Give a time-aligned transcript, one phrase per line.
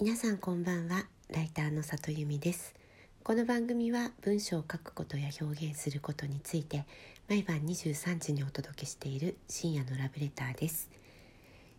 [0.00, 1.04] 皆さんこんばんは。
[1.28, 2.74] ライターの里由美です。
[3.22, 6.86] この番組は文章を書くことや表現することについて
[7.28, 10.90] 毎晩23時にお届けしている深夜のラブレターです、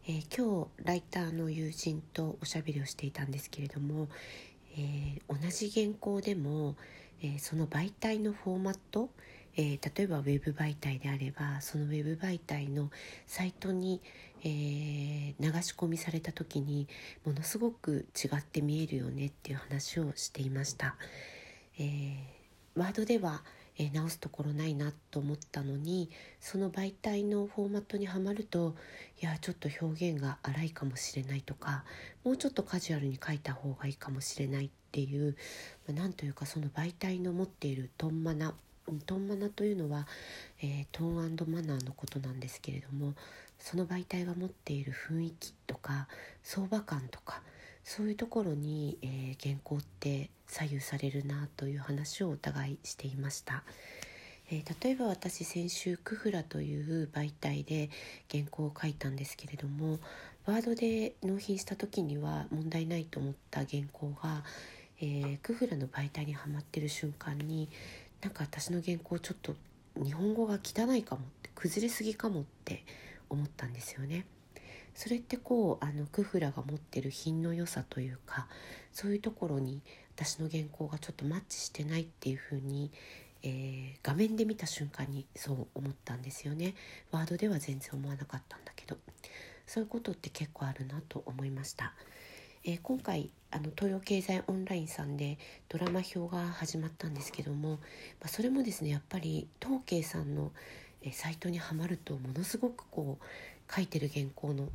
[0.07, 4.07] えー、今日ライターの友人とおしゃべりをしていたんですけれども、
[4.77, 6.75] えー、同じ原稿でも、
[7.21, 9.09] えー、その媒体のフォーマット
[9.55, 12.89] えー、例えばウェブ媒体であればそのウェブ媒体の
[13.27, 14.02] サイトに、
[14.43, 16.88] えー、流し込みされた時に
[17.25, 20.96] ものすごく違って見えるよねっていう話をしていました。
[21.78, 23.43] えー、ワードでは、
[23.78, 28.75] え直すところないなと思ったのにその媒体のフォーマットにはまると
[29.19, 31.84] いやちょっと表現が荒いかもしれないとか
[32.23, 35.36] もうちょっとカジュアルに書いた方がいいかもしれないっていう、
[35.88, 38.53] まあ、なんというかその媒体の持っているトンマナ
[39.05, 40.08] トンマナというのは、
[40.61, 43.14] えー、トーンマナーのことなんですけれども
[43.59, 46.08] その媒体が持っている雰囲気とか
[46.44, 47.42] 相場感とか
[47.83, 53.64] そういうところに、えー、原稿って左右されるなという話をお互いしていました。
[54.52, 57.89] えー、例えば私先週クフラという媒体で
[58.30, 60.00] 原稿を書いたんですけれども
[60.45, 64.44] ワードで納品した時には問題ないと思った原稿が、
[65.00, 67.70] えー、クフラの媒体にはまってる瞬間に
[68.24, 69.54] なんか私の原稿ちょっと
[70.02, 72.86] 日本語が汚いかもって崩れすぎかもって
[73.30, 74.26] 思ったんですよね。
[74.96, 78.48] それってこうあのクフラが持ってる品の良さというか
[78.92, 79.82] そういうところに
[80.16, 82.92] 私の原稿がちょっとマッチしてないっていうふうに、
[83.42, 86.76] えー、画面で見た瞬間にそう思ったんですよね。
[87.12, 88.98] ワードでは全然思わなかったんだけど
[89.66, 91.94] そういうことって結構あるなと思いました。
[92.66, 97.78] えー、今回あの東洋経済オンラインさんでドラマ表が始まったんですけども、ま
[98.25, 100.52] あ、それもですねやっぱり東慶さんの、
[101.02, 104.70] えー、サイトにはまるとものすごくこう書いてる原稿の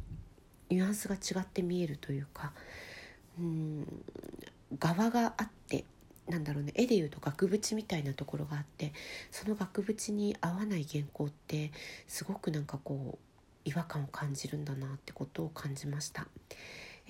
[0.69, 2.53] ニュアンスが違って見えるというか
[3.39, 3.87] うん
[4.79, 5.87] 側があって
[6.29, 8.93] なんだろうね絵でいうと額縁みたいなところがあって
[9.31, 11.73] その額縁に合わない原稿って
[12.07, 13.19] すごくなんかこう
[13.65, 16.27] 違和感を感じるんだなってことを感じました。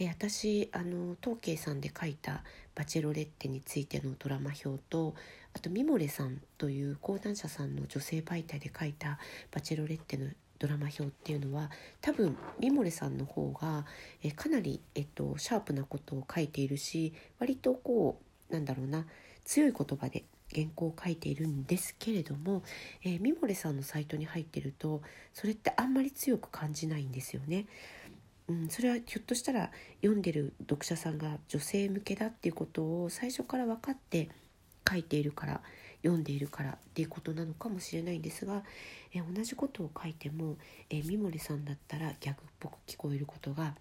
[0.00, 2.44] え私あの東慶さんで書いた
[2.76, 5.16] 「バチェロレッテ」についてのドラマ表と
[5.52, 9.18] あとミモレさんという講談社さんの女性媒体で書いた
[9.50, 11.70] 「バチェロレッテ」のドラマ表っていうのは
[12.00, 13.86] 多分ミモレさんの方が
[14.22, 18.20] えかなり、えっと、シャープなことを書いているし割とこ
[18.50, 19.04] うなんだろうな
[19.44, 22.62] 強い言葉で原稿を書いているんですけれども、
[23.02, 25.02] えー、ミモレさんのサイトに入ってると
[25.34, 27.66] それってあんまり強く感じないんですよね。
[28.48, 29.70] うん、それはひょっとしたら
[30.00, 34.30] 読んでる読者さんが女性向けだっていうことを最初から分かって
[34.88, 35.60] 書いているから
[36.02, 38.62] 読んでいるからっていうことなのかもしれないんですが、
[39.12, 40.56] え同じことを書いても、
[40.90, 43.74] え三森さんだったら逆っぽく聞こえることが、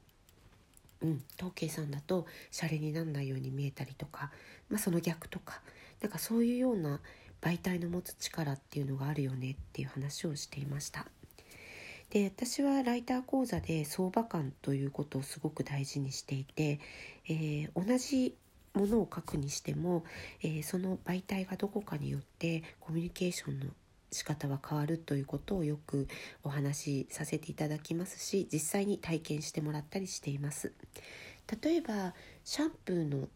[1.01, 4.31] うん、東慶さんだとシャレになんないように見えたりとか、
[4.69, 5.61] まあ、その逆とか
[6.01, 6.99] なんかそういうような
[7.39, 11.05] 媒体の持つ力っていうのがあるよねっていう話をしていました。
[12.09, 16.79] で私はライター講座で相場感ということをすごく大事にしていて、
[17.27, 18.35] えー、同じ
[18.73, 20.05] ものを書くにしても、
[20.41, 23.65] えー、その媒体がどこかによってコミュニケーションの
[24.11, 26.07] 仕方は変わるということをよく
[26.43, 30.73] お話しさせていただきますし実際に体験してもらったりしています。
[31.61, 32.13] 例えば
[32.45, 33.27] シャンプーの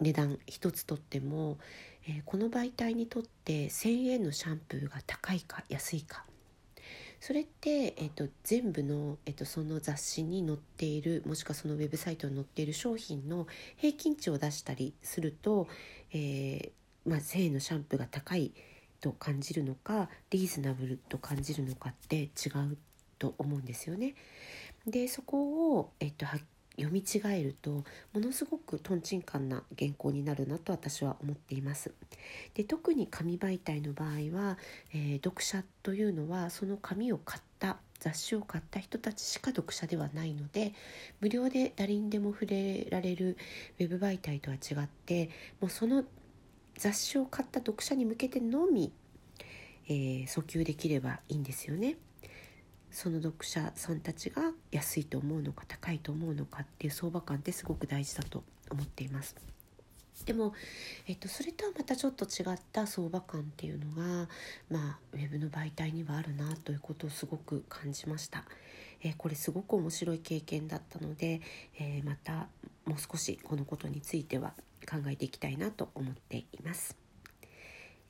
[0.00, 1.58] 値段一つとっても、
[2.06, 6.24] えー、この媒体にとって1,000円のシャンプーが高いか安いか。
[7.20, 13.46] それって、えーと、全部の、えーと、その雑誌に載っているもしくはそのウェブサイトに載っている商品の
[13.76, 15.66] 平均値を出したりすると、
[16.12, 18.52] えーまあ、性のシャンプーが高い
[19.00, 22.76] と感じるのかリーズナブルと感じるのかって違う
[23.18, 24.14] と思うんですよね。
[24.86, 26.40] でそこを、えっと、はっ
[26.76, 27.84] 読み違えるとも
[28.20, 31.92] のすごくとんちんかんな原稿になるなと私は思っています。
[32.54, 34.58] で特に紙媒体の場合は、
[34.92, 40.74] えー、読者というのはその紙を買った雑誌を買った人たちしか読者ではないので
[41.20, 43.36] 無料で誰にでも触れられる
[43.78, 45.30] ウェブ媒体とは違って
[45.60, 46.04] もうその
[46.76, 48.92] 雑誌を買った読者に向けてのみ、
[49.88, 51.96] えー、訴求できればいいんですよね。
[52.96, 59.36] その読者さんたちが安いと思うのか高いと思うのかっていう相場感ってすごく大事だと思っています。
[60.24, 60.54] でも、
[61.06, 64.28] えっと、それとはまたちょっと違った相場感っていうのが、
[64.70, 68.44] まあ、ウェブの媒体にはあるなということをすごく感じました。
[69.02, 71.42] えー、これすごく面白い経験だったので、
[71.78, 72.48] えー、また
[72.86, 74.54] もう少しこのことについては
[74.90, 76.96] 考えていきたいなと思っています。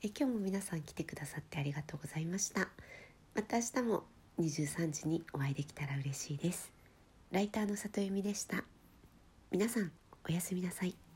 [0.01, 2.69] え今日も皆さん来てくださってありがとうございました。
[3.35, 4.05] また明日も
[4.39, 6.71] 23時にお会いできたら嬉しいです。
[7.31, 8.63] ライターの里由美でした。
[9.51, 9.91] 皆さん
[10.27, 11.06] おやすみなさい。